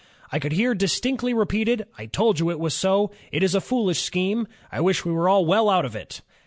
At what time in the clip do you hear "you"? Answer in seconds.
2.39-2.49